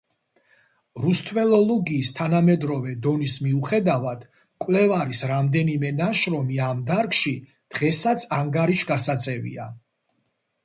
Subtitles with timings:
[1.01, 7.35] რუსთველოლოგიის თანამედროვე დონის მიუხედავად, მკვლევარის რამდენიმე ნაშრომი ამ დარგში,
[7.77, 9.67] დრესაც ანგარიშგასაწევია.